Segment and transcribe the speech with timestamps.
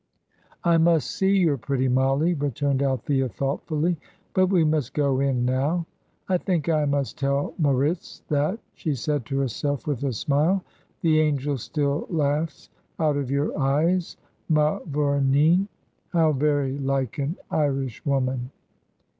[0.63, 3.97] "I must see your pretty Mollie," returned Althea, thoughtfully;
[4.33, 5.85] "but we must go in now."
[6.27, 10.63] "I think I must tell Moritz that," she said to herself, with a smile.
[11.01, 14.17] "'The angel still laughs out of your eyes,
[14.49, 15.67] mavourneen.'
[16.09, 18.49] How very like an Irishwoman!"